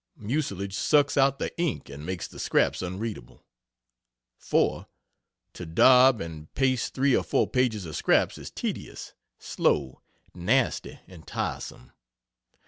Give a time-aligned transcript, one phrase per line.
[0.17, 3.45] Mucilage sucks out the ink and makes the scraps unreadable;
[4.39, 4.87] 4.
[5.53, 10.01] To daub and paste 3 or 4 pages of scraps is tedious, slow,
[10.33, 11.91] nasty and tiresome.